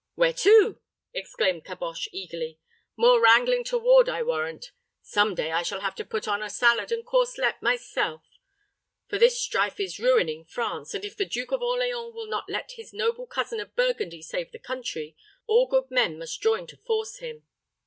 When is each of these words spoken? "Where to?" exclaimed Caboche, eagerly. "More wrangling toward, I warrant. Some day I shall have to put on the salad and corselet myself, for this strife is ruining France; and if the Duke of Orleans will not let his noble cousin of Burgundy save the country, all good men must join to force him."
"Where 0.15 0.33
to?" 0.33 0.79
exclaimed 1.13 1.63
Caboche, 1.63 2.07
eagerly. 2.11 2.57
"More 2.97 3.21
wrangling 3.21 3.63
toward, 3.63 4.09
I 4.09 4.23
warrant. 4.23 4.71
Some 5.03 5.35
day 5.35 5.51
I 5.51 5.61
shall 5.61 5.81
have 5.81 5.93
to 5.93 6.03
put 6.03 6.27
on 6.27 6.39
the 6.39 6.49
salad 6.49 6.91
and 6.91 7.05
corselet 7.05 7.61
myself, 7.61 8.23
for 9.07 9.19
this 9.19 9.39
strife 9.39 9.79
is 9.79 9.99
ruining 9.99 10.43
France; 10.45 10.95
and 10.95 11.05
if 11.05 11.15
the 11.15 11.25
Duke 11.25 11.51
of 11.51 11.61
Orleans 11.61 12.15
will 12.15 12.25
not 12.25 12.49
let 12.49 12.71
his 12.77 12.93
noble 12.93 13.27
cousin 13.27 13.59
of 13.59 13.75
Burgundy 13.75 14.23
save 14.23 14.51
the 14.51 14.57
country, 14.57 15.15
all 15.45 15.67
good 15.67 15.91
men 15.91 16.17
must 16.17 16.41
join 16.41 16.65
to 16.65 16.77
force 16.77 17.17
him." 17.19 17.45